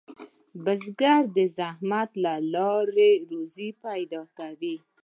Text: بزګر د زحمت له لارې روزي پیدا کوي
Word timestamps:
بزګر 0.63 1.21
د 1.35 1.37
زحمت 1.57 2.09
له 2.23 2.33
لارې 2.53 3.11
روزي 3.29 3.69
پیدا 3.85 4.21
کوي 4.37 4.75